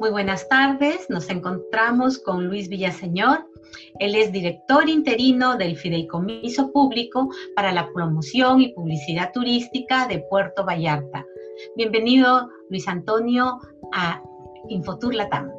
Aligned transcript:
Muy 0.00 0.10
buenas 0.10 0.48
tardes, 0.48 1.10
nos 1.10 1.28
encontramos 1.28 2.20
con 2.20 2.46
Luis 2.46 2.68
Villaseñor. 2.68 3.50
Él 3.98 4.14
es 4.14 4.30
director 4.30 4.88
interino 4.88 5.56
del 5.56 5.76
Fideicomiso 5.76 6.70
Público 6.70 7.28
para 7.56 7.72
la 7.72 7.90
Promoción 7.92 8.60
y 8.60 8.72
Publicidad 8.74 9.32
Turística 9.32 10.06
de 10.06 10.20
Puerto 10.30 10.64
Vallarta. 10.64 11.26
Bienvenido, 11.74 12.48
Luis 12.70 12.86
Antonio, 12.86 13.58
a 13.92 14.22
Infotur 14.68 15.14
Latam. 15.16 15.50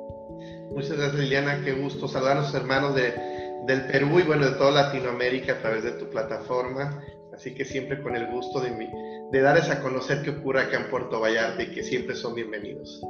Muchas 0.72 0.92
gracias, 0.92 1.16
Liliana. 1.16 1.62
Qué 1.66 1.74
gusto 1.74 2.08
saludar 2.08 2.38
a 2.38 2.42
los 2.42 2.54
hermanos 2.54 2.96
de, 2.96 3.14
del 3.68 3.88
Perú 3.88 4.20
y 4.20 4.24
bueno, 4.24 4.46
de 4.46 4.56
toda 4.56 4.72
Latinoamérica 4.72 5.54
a 5.54 5.60
través 5.60 5.84
de 5.84 5.92
tu 5.92 6.10
plataforma. 6.10 7.04
Así 7.34 7.54
que 7.54 7.66
siempre 7.66 8.02
con 8.02 8.16
el 8.16 8.28
gusto 8.28 8.62
de, 8.62 8.72
de 9.32 9.42
darles 9.42 9.70
a 9.70 9.82
conocer 9.82 10.22
qué 10.24 10.30
ocurre 10.30 10.62
acá 10.62 10.78
en 10.78 10.90
Puerto 10.90 11.20
Vallarta 11.20 11.62
y 11.62 11.72
que 11.72 11.84
siempre 11.84 12.16
son 12.16 12.36
bienvenidos. 12.36 13.02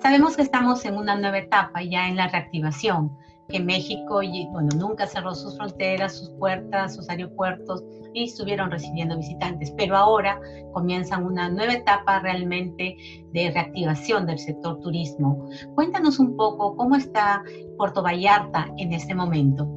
Sabemos 0.00 0.36
que 0.36 0.42
estamos 0.42 0.84
en 0.84 0.96
una 0.96 1.16
nueva 1.16 1.38
etapa 1.38 1.82
ya 1.82 2.08
en 2.08 2.16
la 2.16 2.28
reactivación, 2.28 3.16
que 3.48 3.60
México 3.60 4.20
bueno, 4.50 4.70
nunca 4.76 5.06
cerró 5.06 5.34
sus 5.34 5.56
fronteras, 5.56 6.16
sus 6.16 6.30
puertas, 6.38 6.94
sus 6.94 7.08
aeropuertos 7.08 7.84
y 8.14 8.24
estuvieron 8.24 8.70
recibiendo 8.70 9.16
visitantes, 9.16 9.72
pero 9.76 9.96
ahora 9.96 10.40
comienzan 10.72 11.24
una 11.24 11.48
nueva 11.48 11.74
etapa 11.74 12.20
realmente 12.20 12.96
de 13.32 13.50
reactivación 13.50 14.26
del 14.26 14.38
sector 14.38 14.80
turismo. 14.80 15.48
Cuéntanos 15.74 16.18
un 16.18 16.36
poco 16.36 16.76
cómo 16.76 16.96
está 16.96 17.42
Puerto 17.76 18.02
Vallarta 18.02 18.68
en 18.78 18.92
este 18.92 19.14
momento. 19.14 19.68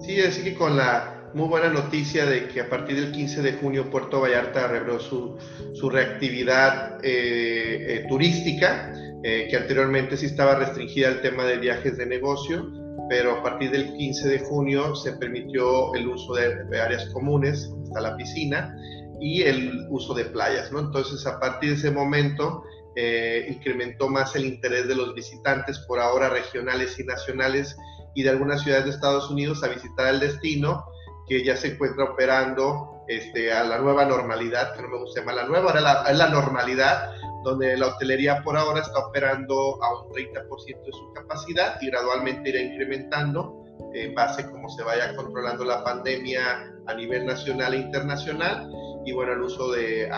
Sí, 0.00 0.20
así 0.20 0.42
que 0.42 0.54
con 0.54 0.76
la 0.76 1.21
muy 1.34 1.48
buena 1.48 1.68
noticia 1.68 2.26
de 2.26 2.48
que 2.48 2.60
a 2.60 2.68
partir 2.68 2.96
del 2.96 3.12
15 3.12 3.42
de 3.42 3.52
junio 3.54 3.90
Puerto 3.90 4.20
Vallarta 4.20 4.68
reveló 4.68 5.00
su, 5.00 5.36
su 5.72 5.90
reactividad 5.90 6.98
eh, 7.04 7.96
eh, 7.96 8.06
turística 8.08 8.92
eh, 9.24 9.46
que 9.48 9.56
anteriormente 9.56 10.16
sí 10.16 10.26
estaba 10.26 10.56
restringida 10.56 11.08
el 11.08 11.20
tema 11.20 11.44
de 11.44 11.56
viajes 11.56 11.96
de 11.96 12.06
negocio, 12.06 12.68
pero 13.08 13.38
a 13.38 13.42
partir 13.42 13.70
del 13.70 13.92
15 13.94 14.28
de 14.28 14.38
junio 14.40 14.96
se 14.96 15.12
permitió 15.12 15.94
el 15.94 16.08
uso 16.08 16.34
de, 16.34 16.80
áreas 16.80 17.06
comunes, 17.10 17.70
hasta 17.84 18.00
la 18.00 18.16
piscina, 18.16 18.76
y 19.20 19.42
el 19.42 19.86
uso 19.90 20.12
de 20.14 20.24
playas, 20.24 20.72
¿no? 20.72 20.80
Entonces, 20.80 21.24
a 21.24 21.38
partir 21.38 21.70
de 21.70 21.76
ese 21.76 21.92
momento, 21.92 22.64
eh, 22.96 23.46
incrementó 23.48 24.08
más 24.08 24.34
el 24.34 24.44
interés 24.44 24.88
de 24.88 24.96
los 24.96 25.14
visitantes, 25.14 25.78
por 25.86 26.00
ahora 26.00 26.28
regionales 26.28 26.98
y 26.98 27.04
nacionales, 27.04 27.76
y 28.16 28.24
de 28.24 28.30
algunas 28.30 28.62
ciudades 28.62 28.86
de 28.86 28.90
Estados 28.90 29.30
Unidos 29.30 29.62
a 29.62 29.68
visitar 29.68 30.12
el 30.12 30.18
destino, 30.18 30.84
que 31.28 31.44
ya 31.44 31.56
se 31.56 31.68
encuentra 31.68 32.04
operando 32.04 33.02
este, 33.08 33.52
a 33.52 33.64
la 33.64 33.78
nueva 33.78 34.04
normalidad, 34.04 34.74
que 34.74 34.82
no 34.82 34.88
me 34.88 34.98
gusta 34.98 35.20
llamar 35.20 35.36
la 35.36 35.46
nueva, 35.46 35.70
ahora 35.72 36.04
es 36.08 36.16
la 36.16 36.28
normalidad, 36.28 37.10
donde 37.44 37.76
la 37.76 37.88
hotelería 37.88 38.42
por 38.42 38.56
ahora 38.56 38.80
está 38.80 38.98
operando 38.98 39.82
a 39.82 40.02
un 40.02 40.12
30% 40.12 40.84
de 40.84 40.92
su 40.92 41.12
capacidad 41.12 41.80
y 41.80 41.86
gradualmente 41.88 42.50
irá 42.50 42.60
incrementando 42.60 43.64
en 43.94 44.14
base 44.14 44.42
a 44.42 44.50
cómo 44.50 44.68
se 44.70 44.82
vaya 44.84 45.14
controlando 45.16 45.64
la 45.64 45.82
pandemia 45.82 46.72
a 46.86 46.94
nivel 46.94 47.26
nacional 47.26 47.74
e 47.74 47.78
internacional 47.78 48.70
y 49.04 49.12
bueno, 49.12 49.32
el 49.32 49.42
uso 49.42 49.72
de 49.72 50.08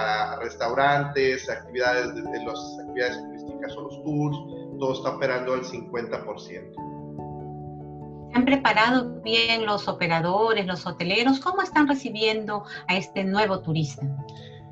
restaurantes, 0.41 1.49
actividades 1.49 2.15
de, 2.15 2.45
las 2.45 2.79
actividades 2.81 3.19
turísticas 3.19 3.77
o 3.77 3.81
los 3.83 4.03
tours, 4.05 4.37
todo 4.79 4.93
está 4.93 5.17
operando 5.17 5.55
al 5.55 5.63
50%. 5.63 6.94
¿Han 8.35 8.45
preparado 8.45 9.21
bien 9.23 9.65
los 9.65 9.87
operadores, 9.87 10.67
los 10.67 10.85
hoteleros? 10.87 11.39
¿Cómo 11.39 11.63
están 11.63 11.87
recibiendo 11.87 12.65
a 12.89 12.97
este 12.97 13.23
nuevo 13.23 13.61
turista? 13.61 14.03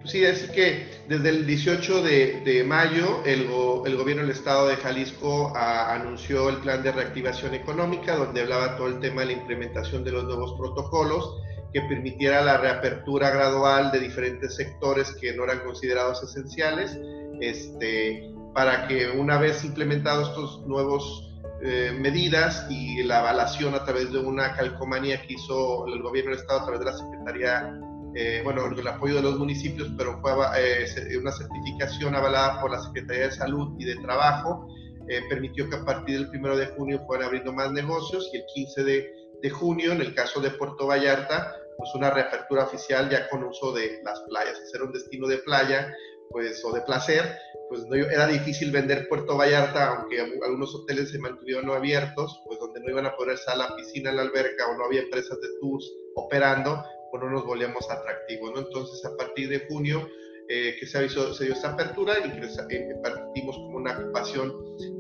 Sí, 0.05 0.25
es 0.25 0.51
que 0.51 0.85
desde 1.09 1.29
el 1.29 1.47
18 1.47 2.03
de, 2.03 2.65
mayo 2.67 3.23
el, 3.25 3.43
el, 3.87 3.97
gobierno 3.97 4.23
del 4.23 4.33
estado 4.33 4.67
de 4.67 4.75
Jalisco 4.75 5.57
anunció 5.57 6.49
el 6.49 6.57
plan 6.57 6.83
de 6.83 6.91
reactivación 6.91 7.55
económica, 7.55 8.17
donde 8.17 8.41
hablaba 8.41 8.77
todo 8.77 8.89
el 8.89 8.99
tema 8.99 9.21
de 9.21 9.29
la 9.29 9.33
implementación 9.35 10.03
de 10.03 10.11
los 10.11 10.25
nuevos 10.25 10.55
protocolos 10.59 11.41
que 11.73 11.83
permitiera 11.83 12.43
la 12.43 12.59
reapertura 12.59 13.31
gradual 13.31 13.93
de 13.93 14.01
diferentes 14.01 14.57
sectores 14.57 15.15
que 15.21 15.35
no 15.35 15.45
eran 15.45 15.61
considerados 15.61 16.21
esenciales, 16.25 16.99
este, 17.41 18.29
para 18.55 18.89
que 18.89 19.09
una 19.09 19.39
vez 19.39 19.65
implementados 19.65 20.31
estos 20.31 20.67
nuevos 20.67 21.32
eh, 21.65 21.93
medidas 21.99 22.67
y 22.69 23.03
la 23.03 23.21
avalación 23.21 23.75
a 23.75 23.85
través 23.85 24.13
de 24.13 24.19
una 24.19 24.55
calcomanía 24.57 25.23
que 25.23 25.35
hizo 25.35 25.87
el 25.87 26.03
gobierno 26.03 26.33
del 26.33 26.41
estado 26.41 26.61
a 26.61 26.65
través 26.65 26.81
de 26.81 26.87
la 26.87 26.97
Secretaría 26.97 27.81
eh, 28.15 28.43
bueno, 28.45 28.67
el 28.67 28.87
apoyo 28.87 29.17
de 29.17 29.23
los 29.23 29.39
municipios, 29.39 29.89
pero 29.97 30.21
fue 30.21 30.33
eh, 30.59 31.17
una 31.19 31.33
certificación 31.33 32.15
avalada 32.15 32.61
por 32.61 32.71
la 32.71 32.83
Secretaría 32.83 33.25
de 33.25 33.33
Salud 33.33 33.75
y 33.79 33.87
de 33.87 33.97
Trabajo, 33.97 34.69
eh, 35.09 35.23
permitió 35.31 35.69
que 35.71 35.77
a 35.77 35.85
partir 35.85 36.29
del 36.29 36.39
1 36.39 36.57
de 36.57 36.67
junio 36.67 37.03
fueran 37.07 37.27
abriendo 37.27 37.53
más 37.53 37.73
negocios 37.73 38.29
y 38.33 38.37
el 38.37 38.45
15 38.55 38.85
de, 38.85 39.11
de, 39.41 39.51
junio, 39.51 39.93
en 39.93 40.03
el 40.03 40.15
caso 40.15 40.41
de 40.41 40.51
Puerto 40.51 40.87
Vallarta, 40.87 41.57
pues 41.79 41.95
una 41.95 42.11
reapertura 42.11 42.65
oficial 42.65 43.09
ya 43.09 43.29
con 43.31 43.45
uso 43.45 43.73
de 43.73 44.03
las 44.05 44.21
playas, 44.29 44.59
ser 44.71 44.83
un 44.83 44.93
destino 44.93 45.27
de 45.27 45.39
playa, 45.39 45.91
pues, 46.31 46.65
o 46.65 46.73
de 46.73 46.81
placer, 46.83 47.37
pues 47.69 47.87
no, 47.87 47.95
era 47.95 48.27
difícil 48.27 48.71
vender 48.71 49.09
Puerto 49.09 49.37
Vallarta, 49.37 49.97
aunque 49.97 50.21
algunos 50.21 50.75
hoteles 50.75 51.11
se 51.11 51.19
mantuvieron 51.19 51.67
no 51.67 51.75
abiertos, 51.75 52.41
pues 52.47 52.59
donde 52.59 52.81
no 52.81 52.91
iban 52.91 53.07
a 53.07 53.17
poder 53.17 53.35
estar 53.35 53.57
la 53.57 53.75
piscina, 53.77 54.13
la 54.13 54.23
alberca 54.23 54.69
o 54.69 54.77
no 54.77 54.85
había 54.85 55.03
empresas 55.03 55.41
de 55.41 55.49
tours 55.61 55.91
operando, 56.15 56.83
no 57.19 57.31
nos 57.31 57.45
volvíamos 57.45 57.91
atractivos, 57.91 58.53
¿no? 58.53 58.61
Entonces, 58.61 59.05
a 59.05 59.17
partir 59.17 59.49
de 59.49 59.61
junio, 59.67 60.09
eh, 60.49 60.77
que 60.79 60.87
se, 60.87 60.99
avisó, 60.99 61.33
se 61.35 61.45
dio 61.45 61.55
esta 61.55 61.71
apertura 61.71 62.15
y 62.25 62.29
eh, 62.29 62.95
partimos 63.03 63.57
como 63.57 63.79
una 63.79 63.99
ocupación 63.99 64.53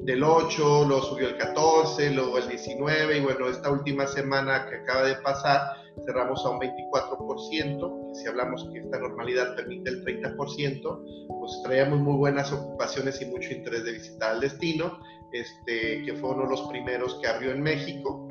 del 0.05 0.23
8, 0.23 0.85
luego 0.87 1.03
subió 1.03 1.29
el 1.29 1.37
14, 1.37 2.11
luego 2.13 2.39
el 2.39 2.49
19 2.49 3.19
y 3.19 3.21
bueno, 3.21 3.49
esta 3.49 3.71
última 3.71 4.07
semana 4.07 4.67
que 4.69 4.77
acaba 4.77 5.03
de 5.05 5.17
pasar 5.17 5.61
cerramos 6.05 6.45
a 6.45 6.51
un 6.51 6.61
24%, 6.61 8.15
si 8.15 8.29
hablamos 8.29 8.69
que 8.73 8.81
esta 8.81 8.99
normalidad 8.99 9.55
permite 9.57 9.91
el 9.91 10.05
30%, 10.05 11.39
pues 11.39 11.61
traíamos 11.65 12.01
muy 12.01 12.17
buenas 12.17 12.53
ocupaciones 12.53 13.21
y 13.23 13.27
mucho 13.27 13.53
interés 13.53 13.85
de 13.85 13.93
visitar 13.93 14.35
el 14.35 14.41
destino, 14.41 14.99
este, 15.33 16.03
que 16.05 16.15
fue 16.15 16.31
uno 16.31 16.45
de 16.45 16.51
los 16.51 16.63
primeros 16.69 17.19
que 17.21 17.29
abrió 17.29 17.53
en 17.53 17.63
México 17.63 18.29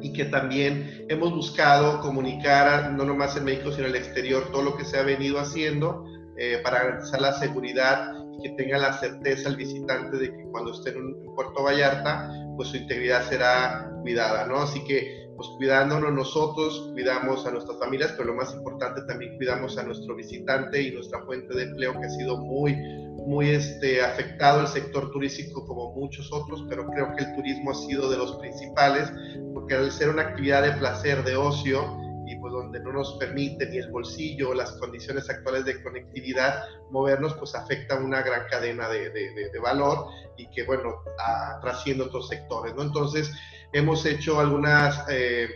y 0.00 0.12
que 0.12 0.26
también 0.26 1.06
hemos 1.08 1.32
buscado 1.34 2.00
comunicar, 2.00 2.92
no 2.92 3.04
nomás 3.04 3.36
en 3.36 3.44
México, 3.44 3.72
sino 3.72 3.88
en 3.88 3.94
el 3.94 3.96
exterior, 3.96 4.50
todo 4.52 4.62
lo 4.62 4.76
que 4.76 4.84
se 4.84 4.98
ha 4.98 5.02
venido 5.02 5.40
haciendo 5.40 6.04
eh, 6.36 6.60
para 6.62 6.84
garantizar 6.84 7.20
la 7.20 7.32
seguridad 7.32 8.14
y 8.38 8.42
que 8.42 8.50
tenga 8.50 8.78
la 8.78 8.92
certeza 8.92 9.48
el 9.48 9.56
visitante 9.56 10.16
de 10.16 10.32
que 10.32 10.44
cuando 10.52 10.72
esté 10.72 10.90
en, 10.90 10.98
un, 10.98 11.34
Puerto 11.34 11.62
Vallarta, 11.62 12.30
pues 12.56 12.68
su 12.68 12.76
integridad 12.76 13.28
será 13.28 13.92
cuidada, 14.02 14.46
¿no? 14.46 14.58
Así 14.58 14.82
que, 14.84 15.27
pues 15.38 15.50
cuidándonos 15.56 16.12
nosotros, 16.12 16.90
cuidamos 16.92 17.46
a 17.46 17.52
nuestras 17.52 17.78
familias, 17.78 18.12
pero 18.16 18.30
lo 18.30 18.34
más 18.34 18.52
importante 18.54 19.02
también 19.02 19.36
cuidamos 19.36 19.78
a 19.78 19.84
nuestro 19.84 20.16
visitante 20.16 20.82
y 20.82 20.90
nuestra 20.90 21.22
fuente 21.22 21.54
de 21.54 21.62
empleo 21.62 21.92
que 21.92 22.06
ha 22.06 22.10
sido 22.10 22.38
muy, 22.38 22.74
muy 23.24 23.50
este, 23.50 24.02
afectado 24.02 24.62
el 24.62 24.66
sector 24.66 25.12
turístico 25.12 25.64
como 25.64 25.94
muchos 25.94 26.32
otros, 26.32 26.64
pero 26.68 26.88
creo 26.88 27.14
que 27.14 27.22
el 27.22 27.36
turismo 27.36 27.70
ha 27.70 27.74
sido 27.74 28.10
de 28.10 28.16
los 28.16 28.34
principales, 28.38 29.12
porque 29.54 29.76
al 29.76 29.92
ser 29.92 30.08
una 30.08 30.22
actividad 30.22 30.64
de 30.64 30.72
placer, 30.72 31.22
de 31.22 31.36
ocio, 31.36 31.84
y 32.26 32.34
pues 32.40 32.52
donde 32.52 32.80
no 32.80 32.92
nos 32.92 33.14
permite 33.14 33.66
ni 33.70 33.78
el 33.78 33.92
bolsillo 33.92 34.54
las 34.54 34.72
condiciones 34.72 35.30
actuales 35.30 35.64
de 35.64 35.80
conectividad 35.82 36.64
movernos, 36.90 37.34
pues 37.34 37.54
afecta 37.54 37.94
una 37.94 38.22
gran 38.22 38.42
cadena 38.50 38.88
de, 38.88 39.10
de, 39.10 39.58
valor 39.60 40.06
y 40.36 40.48
que, 40.50 40.64
bueno, 40.64 40.96
trasciende 41.62 42.04
otros 42.04 42.28
sectores, 42.28 42.74
¿no? 42.74 42.82
Entonces, 42.82 43.32
hemos 43.72 44.04
hecho 44.06 44.40
algunos 44.40 44.94
eh, 45.10 45.48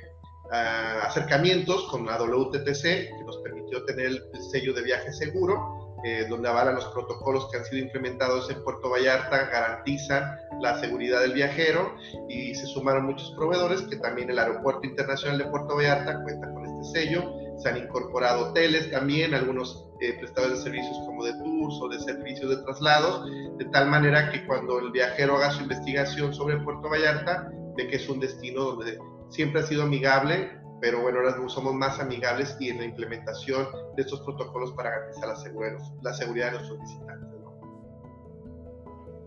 acercamientos 0.51 1.89
con 1.91 2.07
la 2.07 2.21
WTTC, 2.21 2.83
que 2.83 3.25
nos 3.25 3.39
permitió 3.39 3.85
tener 3.85 4.07
el 4.07 4.43
sello 4.51 4.75
de 4.75 4.83
viaje 4.83 5.13
seguro, 5.13 5.83
eh, 6.05 6.27
donde 6.29 6.49
avalan 6.49 6.75
los 6.75 6.87
protocolos 6.87 7.49
que 7.51 7.59
han 7.59 7.65
sido 7.65 7.81
implementados 7.81 8.51
en 8.51 8.63
Puerto 8.65 8.91
Vallarta, 8.91 9.47
garantizan 9.47 10.37
la 10.61 10.79
seguridad 10.81 11.21
del 11.21 11.33
viajero 11.33 11.95
y 12.29 12.57
se 12.57 12.67
sumaron 12.67 13.07
muchos 13.07 13.33
proveedores 13.37 13.83
que 13.83 13.97
también 13.97 14.29
el 14.29 14.39
Aeropuerto 14.41 14.85
Internacional 14.85 15.39
de 15.39 15.45
Puerto 15.45 15.77
Vallarta 15.77 16.21
cuenta 16.25 16.53
con 16.53 16.67
este 16.67 17.01
sello. 17.01 17.33
Se 17.59 17.69
han 17.69 17.77
incorporado 17.77 18.49
hoteles 18.49 18.91
también, 18.91 19.33
algunos 19.33 19.87
eh, 20.01 20.17
prestadores 20.19 20.59
de 20.59 20.65
servicios 20.65 20.99
como 21.07 21.25
de 21.25 21.35
tours 21.35 21.79
o 21.81 21.89
de 21.89 22.01
servicios 22.01 22.51
de 22.51 22.57
traslados, 22.65 23.25
de 23.59 23.65
tal 23.67 23.89
manera 23.89 24.33
que 24.33 24.45
cuando 24.45 24.81
el 24.81 24.91
viajero 24.91 25.37
haga 25.37 25.53
su 25.53 25.63
investigación 25.63 26.35
sobre 26.35 26.57
Puerto 26.57 26.89
Vallarta, 26.89 27.49
ve 27.77 27.89
que 27.89 27.97
es 27.97 28.09
un 28.09 28.21
destino 28.21 28.63
donde 28.63 28.99
siempre 29.29 29.61
ha 29.61 29.67
sido 29.67 29.85
amigable, 29.85 30.51
pero 30.81 31.01
bueno, 31.01 31.19
ahora 31.19 31.37
somos 31.49 31.75
más 31.75 32.01
amigables 32.01 32.57
y 32.61 32.71
en 32.71 32.79
la 32.79 32.85
implementación 32.85 33.67
de 33.97 34.03
estos 34.03 34.21
protocolos 34.21 34.73
para 34.73 34.91
garantizar 34.91 35.29
la 35.29 35.37
seguridad, 35.37 36.53
de 36.53 36.59
nuestros 36.59 36.81
visitantes. 36.81 37.29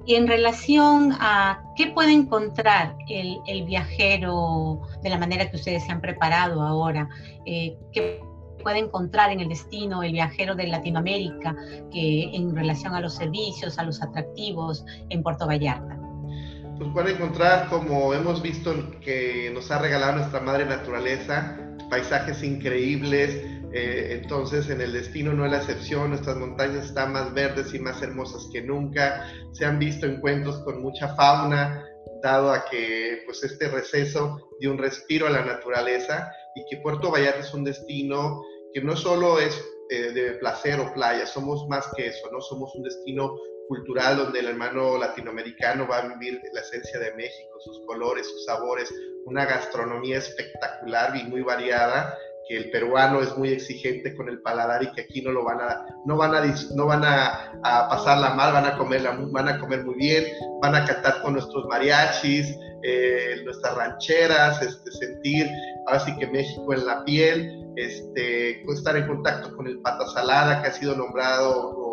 Y 0.08 0.16
en 0.16 0.28
relación 0.28 1.14
a 1.14 1.64
qué 1.76 1.88
puede 1.88 2.12
encontrar 2.12 2.96
el, 3.10 3.40
el, 3.48 3.66
viajero 3.66 4.82
de 5.02 5.10
la 5.10 5.18
manera 5.18 5.50
que 5.50 5.56
ustedes 5.56 5.84
se 5.84 5.92
han 5.92 6.00
preparado 6.00 6.62
ahora, 6.62 7.10
eh, 7.48 7.76
qué 7.92 8.22
puede 8.66 8.80
encontrar 8.80 9.32
en 9.32 9.40
el 9.40 9.48
destino 9.48 10.04
el 10.04 10.12
viajero 10.12 10.56
de 10.56 10.68
Latinoamérica 10.68 11.56
que, 11.92 12.36
en 12.36 12.56
relación 12.56 12.96
a 12.96 13.00
los 13.00 13.16
servicios, 13.16 13.78
a 13.78 13.84
los 13.84 14.02
atractivos 14.02 14.84
en 15.10 15.22
Puerto 15.22 15.48
Vallarta. 15.48 16.05
Pues 16.78 16.94
van 16.94 17.08
a 17.08 17.12
encontrar, 17.12 17.70
como 17.70 18.14
hemos 18.14 18.42
visto 18.42 18.74
que 19.00 19.50
nos 19.54 19.72
ha 19.72 19.80
regalado 19.80 20.18
nuestra 20.18 20.42
madre 20.42 20.66
naturaleza, 20.66 21.58
paisajes 21.90 22.44
increíbles, 22.44 23.42
eh, 23.72 24.20
entonces 24.22 24.70
en 24.70 24.82
el 24.82 24.92
destino 24.92 25.32
no 25.34 25.46
es 25.46 25.52
la 25.52 25.58
excepción, 25.58 26.10
nuestras 26.10 26.36
montañas 26.36 26.86
están 26.88 27.14
más 27.14 27.34
verdes 27.34 27.74
y 27.74 27.80
más 27.80 28.02
hermosas 28.02 28.50
que 28.52 28.62
nunca, 28.62 29.26
se 29.54 29.66
han 29.66 29.80
visto 29.80 30.06
encuentros 30.06 30.58
con 30.66 30.82
mucha 30.82 31.16
fauna, 31.16 31.86
dado 32.22 32.52
a 32.52 32.66
que 32.66 33.22
pues 33.26 33.44
este 33.44 33.70
receso 33.70 34.50
dio 34.60 34.72
un 34.72 34.78
respiro 34.78 35.28
a 35.28 35.30
la 35.30 35.46
naturaleza 35.46 36.30
y 36.56 36.66
que 36.70 36.82
Puerto 36.82 37.10
Vallarta 37.10 37.40
es 37.40 37.54
un 37.54 37.64
destino 37.64 38.42
que 38.74 38.82
no 38.82 38.98
solo 38.98 39.40
es 39.40 39.64
eh, 39.90 40.12
de 40.12 40.32
placer 40.34 40.80
o 40.80 40.94
playa, 40.94 41.26
somos 41.26 41.68
más 41.70 41.88
que 41.96 42.08
eso, 42.08 42.30
¿no? 42.32 42.42
Somos 42.42 42.74
un 42.76 42.84
destino 42.84 43.36
cultural 43.68 44.18
donde 44.18 44.40
el 44.40 44.48
hermano 44.48 44.98
latinoamericano 44.98 45.88
va 45.88 46.00
a 46.00 46.08
vivir 46.08 46.42
la 46.54 46.62
esencia 46.62 47.00
de 47.00 47.14
México, 47.14 47.60
sus 47.60 47.86
colores, 47.86 48.28
sus 48.28 48.46
sabores, 48.46 48.94
una 49.26 49.46
gastronomía 49.46 50.18
espectacular 50.18 51.16
y 51.16 51.24
muy 51.24 51.42
variada 51.42 52.18
que 52.48 52.58
el 52.58 52.72
peruano 52.72 53.22
es 53.22 53.36
muy 53.38 53.50
exigente 53.50 54.16
con 54.16 54.30
el 54.30 54.42
paladar 54.42 54.84
y 54.84 54.92
que 54.92 55.02
aquí 55.02 55.22
no 55.22 55.32
lo 55.32 55.44
van 55.44 55.62
a 55.62 55.86
no 56.06 56.16
van 56.16 56.36
a 56.36 56.44
no 56.76 56.86
van 56.86 57.04
a, 57.04 57.52
a 57.64 57.90
pasarla 57.90 58.36
mal 58.36 58.54
van 58.54 58.66
a 58.66 58.78
comer 58.78 59.02
van 59.32 59.48
a 59.48 59.60
comer 59.60 59.84
muy 59.84 59.96
bien 59.96 60.26
van 60.62 60.76
a 60.76 60.86
cantar 60.86 61.22
con 61.22 61.34
nuestros 61.34 61.66
mariachis 61.66 62.56
eh, 62.84 63.42
nuestras 63.44 63.76
rancheras 63.76 64.62
este 64.62 64.92
sentir 64.92 65.50
ahora 65.88 66.00
sí 66.02 66.16
que 66.18 66.28
México 66.28 66.72
en 66.74 66.86
la 66.86 67.04
piel 67.04 67.66
este 67.78 68.62
estar 68.72 68.96
en 68.96 69.08
contacto 69.08 69.56
con 69.56 69.66
el 69.68 69.82
pata 69.82 70.06
salada 70.08 70.62
que 70.62 70.68
ha 70.68 70.74
sido 70.74 70.96
nombrado 70.96 71.85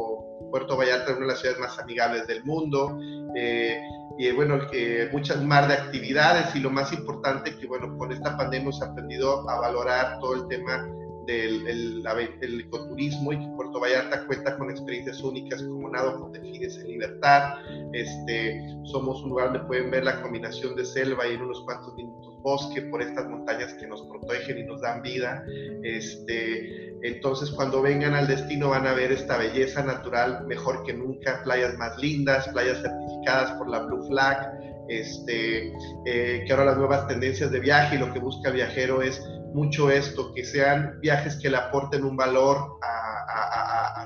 Puerto 0.53 0.77
Vallarta 0.77 1.13
una 1.13 1.23
de 1.23 1.27
las 1.27 1.41
ciudades 1.41 1.61
más 1.61 1.79
amigables 1.81 2.29
del 2.29 2.45
mundo 2.45 3.01
eh, 3.35 3.81
y 4.19 4.31
bueno, 4.31 4.69
que 4.71 5.09
muchas 5.11 5.43
más 5.43 5.67
de 5.67 5.75
actividades 5.75 6.55
y 6.55 6.61
lo 6.61 6.71
más 6.71 6.93
importante 6.93 7.57
que 7.57 7.67
bueno, 7.67 7.97
con 7.99 8.13
esta 8.13 8.37
pandemia 8.37 8.63
hemos 8.63 8.83
aprendido 8.83 9.49
a 9.51 9.59
valorar 9.59 10.21
todo 10.21 10.35
el 10.35 10.47
tema 10.49 10.87
del 11.27 11.67
el, 11.67 12.61
ecoturismo 12.61 13.33
y 13.33 13.39
que 13.39 13.47
Puerto 13.57 13.81
Vallarta 13.81 14.27
cuenta 14.27 14.57
con 14.59 14.71
experiencias 14.71 15.23
únicas 15.23 15.63
como 15.63 15.89
nado 15.89 16.21
con 16.21 16.33
delfines 16.33 16.77
en 16.79 16.89
libertad. 16.89 17.55
Este, 17.93 18.61
somos 18.85 19.23
un 19.23 19.31
lugar 19.31 19.53
donde 19.53 19.67
pueden 19.67 19.91
ver 19.91 20.05
la 20.05 20.21
combinación 20.23 20.75
de 20.77 20.85
selva 20.85 21.27
y 21.27 21.35
en 21.35 21.43
unos 21.43 21.63
cuantos 21.65 21.95
minutos 21.95 22.33
bosque 22.43 22.83
por 22.83 23.01
estas 23.01 23.29
montañas 23.29 23.73
que 23.75 23.87
nos 23.87 24.03
protegen 24.03 24.59
y 24.59 24.65
nos 24.65 24.81
dan 24.81 25.03
vida. 25.03 25.45
Este, 25.83 26.93
entonces 27.03 27.51
cuando 27.51 27.83
vengan 27.83 28.15
al 28.15 28.27
destino 28.27 28.71
van 28.71 28.87
a 28.87 28.93
ver 28.93 29.13
esta 29.13 29.37
belleza 29.37 29.83
natural 29.83 30.47
mejor 30.47 30.83
que 30.85 30.93
nunca, 30.93 31.43
playas 31.45 31.77
más 31.79 31.99
lindas, 31.99 32.49
playas 32.49 32.83
certificadas 32.83 33.53
por 33.53 33.69
la 33.69 33.81
Blue 33.81 34.07
Flag, 34.09 34.53
este, 34.89 35.73
eh, 36.07 36.45
que 36.45 36.53
ahora 36.53 36.67
las 36.67 36.77
nuevas 36.77 37.07
tendencias 37.07 37.51
de 37.51 37.61
viaje 37.61 37.97
y 37.97 37.99
lo 37.99 38.13
que 38.13 38.19
busca 38.19 38.49
el 38.49 38.57
viajero 38.57 39.03
es 39.03 39.23
mucho 39.55 39.91
esto, 39.91 40.33
que 40.35 40.45
sean 40.45 40.99
viajes 41.01 41.37
que 41.37 41.51
le 41.51 41.59
aporten 41.59 42.05
un 42.05 42.17
valor 42.17 42.79
a, 42.83 43.02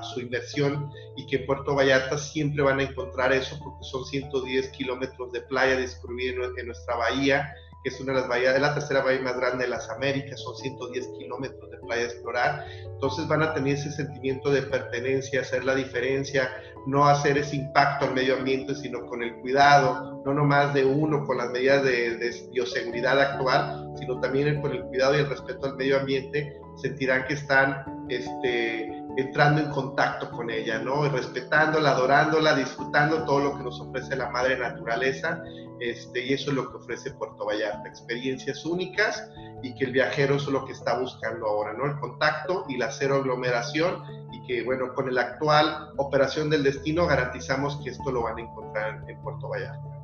su 0.03 0.19
inversión 0.19 0.91
y 1.15 1.25
que 1.27 1.37
en 1.37 1.45
Puerto 1.45 1.75
Vallarta 1.75 2.17
siempre 2.17 2.63
van 2.63 2.79
a 2.79 2.83
encontrar 2.83 3.33
eso 3.33 3.57
porque 3.63 3.83
son 3.83 4.05
110 4.05 4.69
kilómetros 4.69 5.31
de 5.31 5.41
playa 5.41 5.77
distribuidos 5.77 6.57
en 6.57 6.67
nuestra 6.67 6.95
bahía, 6.95 7.53
que 7.83 7.89
es 7.89 7.99
una 7.99 8.13
de 8.13 8.19
las 8.21 8.29
bahías, 8.29 8.55
es 8.55 8.61
la 8.61 8.73
tercera 8.73 9.03
bahía 9.03 9.21
más 9.21 9.37
grande 9.37 9.65
de 9.65 9.69
las 9.69 9.89
Américas, 9.89 10.41
son 10.41 10.55
110 10.55 11.07
kilómetros 11.19 11.69
de 11.69 11.77
playa 11.77 12.03
a 12.03 12.05
explorar. 12.05 12.65
Entonces 12.85 13.27
van 13.27 13.43
a 13.43 13.53
tener 13.53 13.75
ese 13.75 13.91
sentimiento 13.91 14.49
de 14.49 14.63
pertenencia, 14.63 15.41
hacer 15.41 15.63
la 15.63 15.75
diferencia, 15.75 16.49
no 16.85 17.07
hacer 17.07 17.37
ese 17.37 17.57
impacto 17.57 18.05
al 18.05 18.13
medio 18.13 18.35
ambiente, 18.37 18.75
sino 18.75 19.05
con 19.05 19.21
el 19.21 19.35
cuidado, 19.35 20.21
no 20.25 20.33
nomás 20.33 20.73
de 20.73 20.85
uno 20.85 21.25
con 21.25 21.37
las 21.37 21.51
medidas 21.51 21.83
de, 21.83 22.17
de 22.17 22.49
bioseguridad 22.51 23.19
actual, 23.19 23.87
sino 23.99 24.19
también 24.19 24.61
con 24.61 24.73
el 24.73 24.83
cuidado 24.83 25.15
y 25.15 25.19
el 25.19 25.29
respeto 25.29 25.67
al 25.67 25.75
medio 25.75 25.99
ambiente, 25.99 26.59
sentirán 26.81 27.25
que 27.27 27.33
están 27.33 28.05
este, 28.09 28.96
entrando 29.17 29.61
en 29.61 29.71
contacto 29.71 30.29
con 30.29 30.49
ella, 30.49 30.79
¿no? 30.79 31.09
respetándola, 31.09 31.91
adorándola, 31.91 32.55
disfrutando 32.55 33.25
todo 33.25 33.39
lo 33.39 33.57
que 33.57 33.63
nos 33.63 33.81
ofrece 33.81 34.15
la 34.15 34.29
madre 34.29 34.57
naturaleza, 34.57 35.41
este, 35.79 36.25
y 36.25 36.33
eso 36.33 36.51
es 36.51 36.55
lo 36.55 36.69
que 36.69 36.77
ofrece 36.77 37.11
Puerto 37.11 37.45
Vallarta, 37.45 37.87
experiencias 37.87 38.63
únicas 38.65 39.29
y 39.63 39.73
que 39.75 39.85
el 39.85 39.91
viajero 39.91 40.35
es 40.35 40.47
lo 40.47 40.65
que 40.65 40.73
está 40.73 40.99
buscando 40.99 41.47
ahora, 41.47 41.73
¿no? 41.73 41.85
El 41.85 41.99
contacto 41.99 42.65
y 42.67 42.77
la 42.77 42.91
cero 42.91 43.15
aglomeración 43.15 44.03
y 44.31 44.43
que, 44.45 44.63
bueno, 44.63 44.93
con 44.93 45.13
la 45.13 45.21
actual 45.21 45.93
operación 45.97 46.49
del 46.49 46.63
destino 46.63 47.07
garantizamos 47.07 47.79
que 47.83 47.89
esto 47.91 48.11
lo 48.11 48.23
van 48.23 48.37
a 48.37 48.41
encontrar 48.41 49.03
en 49.07 49.19
Puerto 49.21 49.49
Vallarta. 49.49 49.96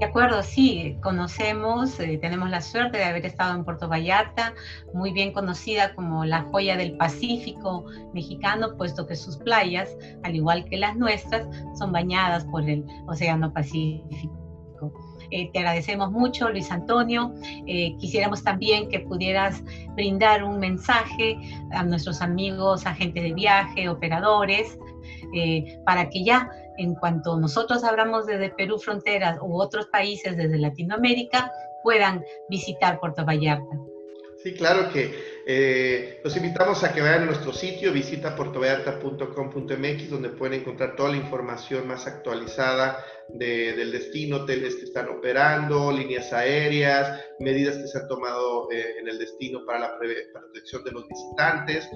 De 0.00 0.06
acuerdo, 0.06 0.42
sí, 0.42 0.98
conocemos, 1.02 2.00
eh, 2.00 2.18
tenemos 2.20 2.50
la 2.50 2.60
suerte 2.60 2.98
de 2.98 3.04
haber 3.04 3.24
estado 3.24 3.54
en 3.54 3.64
Puerto 3.64 3.88
Vallarta, 3.88 4.52
muy 4.92 5.12
bien 5.12 5.32
conocida 5.32 5.94
como 5.94 6.24
la 6.24 6.42
joya 6.42 6.76
del 6.76 6.96
Pacífico 6.96 7.84
mexicano, 8.12 8.76
puesto 8.76 9.06
que 9.06 9.14
sus 9.14 9.36
playas, 9.36 9.96
al 10.24 10.34
igual 10.34 10.64
que 10.64 10.78
las 10.78 10.96
nuestras, 10.96 11.46
son 11.78 11.92
bañadas 11.92 12.44
por 12.46 12.68
el 12.68 12.84
Océano 13.06 13.52
Pacífico. 13.52 14.34
Eh, 15.30 15.50
te 15.52 15.60
agradecemos 15.60 16.10
mucho, 16.10 16.50
Luis 16.50 16.72
Antonio. 16.72 17.32
Eh, 17.66 17.96
quisiéramos 17.98 18.42
también 18.42 18.88
que 18.88 19.00
pudieras 19.00 19.62
brindar 19.94 20.42
un 20.42 20.58
mensaje 20.58 21.38
a 21.70 21.84
nuestros 21.84 22.20
amigos, 22.20 22.84
agentes 22.84 23.22
de 23.22 23.32
viaje, 23.32 23.88
operadores, 23.88 24.76
para 25.84 26.08
que 26.10 26.22
ya 26.24 26.48
en 26.76 26.94
cuanto 26.94 27.36
nosotros 27.38 27.84
hablamos 27.84 28.26
desde 28.26 28.50
Perú 28.50 28.78
fronteras 28.78 29.38
u 29.40 29.60
otros 29.60 29.86
países 29.86 30.36
desde 30.36 30.58
Latinoamérica, 30.58 31.50
puedan 31.82 32.24
visitar 32.48 32.98
Puerto 33.00 33.24
Vallarta. 33.24 33.78
Sí, 34.42 34.54
claro 34.54 34.90
que 34.92 35.33
eh, 35.46 36.20
los 36.24 36.36
invitamos 36.36 36.82
a 36.84 36.92
que 36.92 37.02
vayan 37.02 37.22
a 37.22 37.26
nuestro 37.26 37.52
sitio, 37.52 37.92
visita 37.92 38.34
portovallarta.com.mx, 38.34 40.10
donde 40.10 40.30
pueden 40.30 40.60
encontrar 40.60 40.96
toda 40.96 41.10
la 41.10 41.16
información 41.16 41.86
más 41.86 42.06
actualizada 42.06 43.04
del 43.28 43.90
destino, 43.90 44.36
hoteles 44.38 44.76
que 44.76 44.84
están 44.84 45.08
operando, 45.08 45.90
líneas 45.92 46.32
aéreas, 46.32 47.24
medidas 47.40 47.76
que 47.76 47.86
se 47.88 47.98
han 47.98 48.08
tomado 48.08 48.70
eh, 48.70 48.98
en 49.00 49.08
el 49.08 49.18
destino 49.18 49.64
para 49.66 49.80
la 49.80 49.98
protección 49.98 50.84
de 50.84 50.92
los 50.92 51.06
visitantes, 51.08 51.88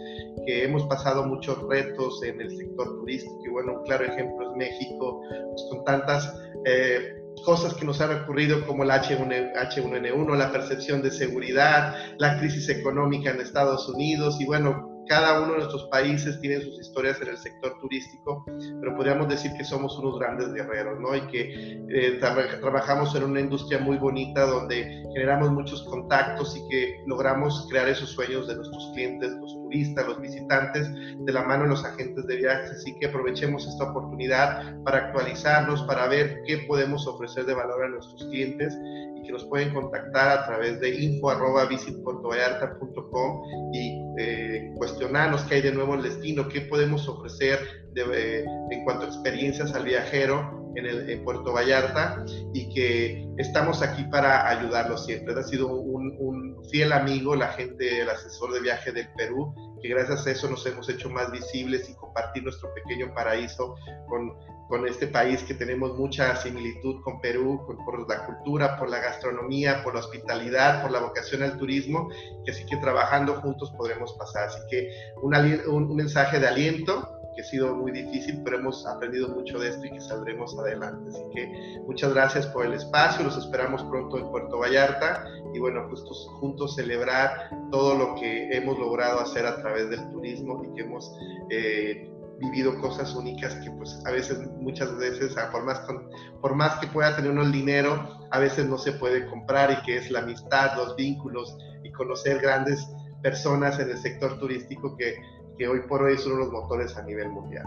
que 0.47 0.65
hemos 0.65 0.85
pasado 0.85 1.25
muchos 1.25 1.63
retos 1.69 2.23
en 2.23 2.41
el 2.41 2.51
sector 2.57 2.87
turístico. 3.01 3.43
Y 3.45 3.51
bueno, 3.51 3.79
un 3.79 3.85
claro 3.85 4.05
ejemplo 4.05 4.51
es 4.51 4.57
México, 4.57 5.23
pues, 5.31 5.67
con 5.71 5.85
tantas... 5.85 6.35
Eh, 6.65 7.18
cosas 7.41 7.75
que 7.75 7.85
nos 7.85 8.01
han 8.01 8.23
ocurrido 8.23 8.67
como 8.67 8.83
el 8.83 8.91
H1N1, 8.91 10.37
la 10.37 10.53
percepción 10.53 11.03
de 11.03 11.11
seguridad, 11.11 11.95
la 12.19 12.39
crisis 12.39 12.69
económica 12.69 13.31
en 13.31 13.41
Estados 13.41 13.89
Unidos 13.89 14.41
y 14.41 14.47
bueno, 14.47 14.89
cada 15.09 15.41
uno 15.41 15.53
de 15.53 15.59
nuestros 15.59 15.85
países 15.85 16.39
tiene 16.41 16.61
sus 16.61 16.79
historias 16.79 17.21
en 17.23 17.29
el 17.29 17.39
sector 17.39 17.79
turístico, 17.81 18.45
pero 18.81 18.95
podríamos 18.95 19.29
decir 19.29 19.51
que 19.57 19.65
somos 19.65 19.99
unos 19.99 20.19
grandes 20.19 20.53
guerreros, 20.53 21.01
¿no? 21.01 21.17
Y 21.17 21.21
que 21.29 21.81
eh, 21.89 22.21
trabajamos 22.61 23.15
en 23.17 23.25
una 23.25 23.41
industria 23.41 23.79
muy 23.81 23.97
bonita 23.97 24.47
donde 24.47 25.03
generamos 25.15 25.51
muchos 25.51 25.83
contactos 25.85 26.57
y 26.57 26.69
que 26.69 27.03
logramos 27.07 27.67
crear 27.71 27.89
esos 27.89 28.11
sueños 28.11 28.47
de 28.47 28.57
nuestros 28.57 28.91
clientes, 28.95 29.31
los 29.41 29.57
turistas, 29.69 30.07
los 30.07 30.21
visitantes, 30.21 30.89
de 31.19 31.33
la 31.33 31.43
mano 31.45 31.65
de 31.65 31.71
los 31.71 31.85
agentes 31.85 32.25
de 32.27 32.37
viajes. 32.37 32.71
Así 32.71 32.95
que 32.99 33.07
aprovechemos 33.07 33.67
esta 33.67 33.91
oportunidad 33.91 34.81
para 34.83 34.99
actualizarnos, 34.99 35.83
para 35.83 36.07
ver 36.09 36.43
qué 36.47 36.59
podemos 36.67 37.07
ofrecer 37.07 37.45
de 37.47 37.55
valor 37.55 37.85
a 37.85 37.89
nuestros 37.89 38.25
clientes 38.25 38.77
y 39.17 39.23
que 39.23 39.33
nos 39.33 39.47
pueden 39.47 39.73
contactar 39.75 40.39
a 40.39 40.47
través 40.47 40.79
de 40.81 41.03
info.visitportovallarta.com 41.03 43.43
y 43.73 44.01
eh, 44.19 44.71
cuestionarnos 44.77 45.43
qué 45.45 45.55
hay 45.57 45.63
de 45.63 45.73
nuevo 45.73 45.95
en 45.95 46.01
el 46.01 46.07
destino, 46.07 46.49
qué 46.49 46.61
podemos 46.63 47.09
ofrecer 47.09 47.59
eh, 47.95 48.45
en 48.71 48.85
cuanto 48.85 49.07
a 49.07 49.09
experiencias 49.09 49.75
al 49.75 49.85
viajero 49.85 50.73
en, 50.77 50.87
el, 50.87 51.11
en 51.11 51.25
Puerto 51.25 51.53
Vallarta 51.53 52.25
y 52.55 52.73
que 52.73 53.29
estamos 53.39 53.83
aquí 53.83 54.05
para 54.05 54.49
ayudarlos 54.49 55.05
siempre. 55.05 55.35
Ha 55.35 55.43
sido 55.43 55.67
un, 55.69 56.17
un 56.19 56.38
fiel 56.71 56.93
amigo, 56.93 57.35
la 57.37 57.49
gente, 57.49 58.03
el 58.03 58.11
asesor 58.11 58.53
de 58.53 58.61
viaje 58.61 58.93
del 58.93 59.09
Perú, 59.17 59.55
que 59.81 59.89
gracias 59.89 60.27
a 60.27 60.31
eso 60.31 60.49
nos 60.49 60.67
hemos 60.67 60.89
hecho 60.89 61.09
más 61.11 61.31
visibles 61.31 61.89
y 61.89 61.95
compartir 61.95 62.43
nuestro 62.43 62.73
pequeño 62.75 63.15
paraíso 63.15 63.77
con 64.09 64.35
con 64.69 64.87
este 64.87 65.07
país 65.07 65.43
que 65.43 65.55
tenemos 65.55 65.97
mucha 65.99 66.37
similitud 66.37 67.01
con 67.03 67.21
Perú, 67.21 67.65
por 67.67 68.09
la 68.09 68.27
cultura, 68.27 68.79
por 68.79 68.91
la 68.91 68.99
gastronomía, 68.99 69.83
por 69.83 69.95
la 69.95 70.01
hospitalidad, 70.01 70.83
por 70.83 70.91
la 70.91 71.01
vocación 71.01 71.43
al 71.43 71.57
turismo, 71.57 72.11
que 72.45 72.51
así 72.51 72.67
que 72.67 72.77
trabajando 72.77 73.37
juntos 73.37 73.73
podremos 73.77 74.13
pasar. 74.13 74.49
Así 74.49 74.61
que 74.71 74.91
un, 75.23 75.97
mensaje 75.97 76.39
de 76.39 76.47
aliento, 76.47 77.18
que 77.39 77.43
ha 77.43 77.45
sido 77.45 77.73
muy 77.77 77.93
difícil, 77.93 78.41
pero 78.43 78.59
hemos 78.59 78.85
aprendido 78.85 79.29
mucho 79.29 79.61
de 79.61 79.69
esto 79.69 79.87
y 79.87 79.91
que 79.91 80.01
saldremos 80.01 80.59
adelante. 80.59 81.09
Así 81.11 81.23
que 81.33 81.81
muchas 81.87 82.13
gracias 82.13 82.49
por 82.49 82.67
el 82.67 82.73
espacio, 82.73 83.25
los 83.25 83.39
esperamos 83.39 83.81
pronto 83.85 84.19
en 84.19 84.29
Puerto 84.29 84.59
Vallarta 84.59 85.25
y 85.55 85.61
bueno, 85.61 85.87
pues 85.89 86.03
juntos 86.41 86.75
celebrar 86.75 87.49
todo 87.71 87.97
lo 87.97 88.17
que 88.17 88.49
hemos 88.51 88.77
logrado 88.77 89.21
hacer 89.21 89.47
a 89.47 89.63
través 89.63 89.89
del 89.89 90.11
turismo 90.11 90.65
y 90.65 90.75
que 90.75 90.83
hemos... 90.83 91.17
Eh, 91.51 92.13
vivido 92.41 92.81
cosas 92.81 93.17
únicas 93.17 93.53
que 93.57 93.71
pues 93.73 94.01
a 94.07 94.13
veces, 94.13 94.39
muchas 94.61 94.97
veces, 94.97 95.35
por 95.51 95.65
más, 95.65 95.83
por 96.41 96.55
más 96.55 96.79
que 96.79 96.87
pueda 96.87 97.17
tener 97.17 97.33
uno 97.33 97.43
el 97.43 97.51
dinero, 97.51 98.09
a 98.31 98.39
veces 98.39 98.69
no 98.69 98.79
se 98.79 98.93
puede 98.93 99.27
comprar 99.27 99.73
y 99.73 99.85
que 99.85 99.97
es 99.97 100.09
la 100.09 100.21
amistad, 100.21 100.77
los 100.77 100.95
vínculos 100.95 101.59
y 101.83 101.91
conocer 101.91 102.39
grandes 102.39 102.89
personas 103.25 103.81
en 103.81 103.91
el 103.91 103.99
sector 103.99 104.39
turístico 104.39 104.97
que, 104.97 105.17
que 105.59 105.69
hoy 105.69 105.81
por 105.81 106.03
hoy 106.03 106.17
son 106.17 106.39
los 106.39 106.51
motores 106.51 106.97
a 106.97 107.03
nivel 107.03 107.31
mundial. 107.31 107.67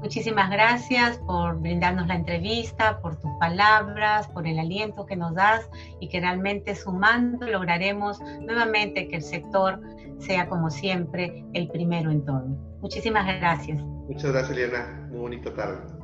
Muchísimas 0.00 0.48
gracias 0.48 1.18
por 1.18 1.58
brindarnos 1.58 2.06
la 2.06 2.14
entrevista, 2.14 3.00
por 3.00 3.16
tus 3.16 3.32
palabras, 3.40 4.28
por 4.28 4.46
el 4.46 4.58
aliento 4.60 5.06
que 5.06 5.16
nos 5.16 5.34
das 5.34 5.68
y 5.98 6.08
que 6.08 6.20
realmente 6.20 6.76
sumando 6.76 7.46
lograremos 7.48 8.20
nuevamente 8.40 9.08
que 9.08 9.16
el 9.16 9.22
sector 9.22 9.80
sea 10.18 10.48
como 10.48 10.70
siempre 10.70 11.44
el 11.52 11.68
primero 11.68 12.12
en 12.12 12.24
todo. 12.24 12.46
Muchísimas 12.80 13.26
gracias. 13.40 13.80
Muchas 13.80 14.30
gracias, 14.30 14.56
Eliana. 14.56 15.08
Muy 15.10 15.18
bonita 15.18 15.52
tarde. 15.52 15.97